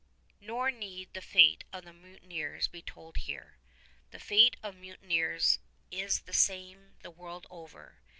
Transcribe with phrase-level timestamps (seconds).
[0.39, 3.59] Nor need the fate of the mutineers be told here.
[4.09, 5.59] The fate of mutineers
[5.91, 7.99] is the same the world over.